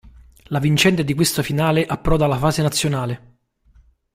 [0.45, 3.37] La vincente di questa finale approda alla fase nazionale.